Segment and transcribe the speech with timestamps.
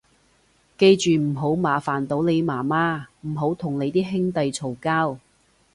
[0.79, 5.19] 記住唔好麻煩到你媽媽，唔好同你啲兄弟嘈交